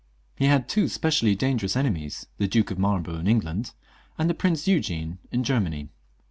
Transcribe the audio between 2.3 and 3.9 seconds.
the Duke of Marlborough in England,